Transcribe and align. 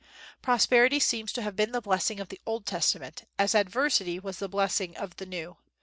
Prosperity 0.41 0.99
seems 0.99 1.31
to 1.33 1.43
have 1.43 1.55
been 1.55 1.73
the 1.73 1.79
blessing 1.79 2.19
of 2.19 2.29
the 2.29 2.41
Old 2.43 2.65
Testament, 2.65 3.25
as 3.37 3.53
adversity 3.53 4.17
was 4.19 4.39
the 4.39 4.49
blessing 4.49 4.97
of 4.97 5.17
the 5.17 5.27
New. 5.27 5.57